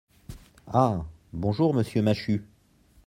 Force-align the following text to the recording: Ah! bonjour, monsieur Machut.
Ah! 0.65 1.05
bonjour, 1.31 1.75
monsieur 1.75 2.01
Machut. 2.01 2.43